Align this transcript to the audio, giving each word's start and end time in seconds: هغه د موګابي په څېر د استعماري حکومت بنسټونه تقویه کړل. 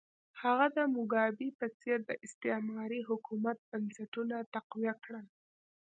هغه 0.41 0.65
د 0.75 0.77
موګابي 0.95 1.49
په 1.59 1.67
څېر 1.79 1.97
د 2.09 2.11
استعماري 2.25 3.01
حکومت 3.09 3.57
بنسټونه 3.69 4.35
تقویه 4.53 4.93
کړل. 5.03 5.25